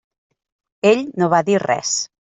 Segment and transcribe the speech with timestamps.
[0.93, 1.97] Ell no va dir res.